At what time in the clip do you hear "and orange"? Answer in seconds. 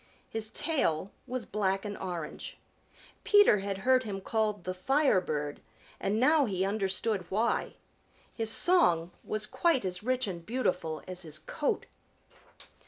1.85-2.57